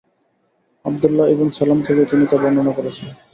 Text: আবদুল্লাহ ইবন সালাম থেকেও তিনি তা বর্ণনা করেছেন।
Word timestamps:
আবদুল্লাহ 0.85 1.27
ইবন 1.33 1.49
সালাম 1.57 1.79
থেকেও 1.87 2.09
তিনি 2.11 2.25
তা 2.31 2.35
বর্ণনা 2.41 2.71
করেছেন। 2.77 3.07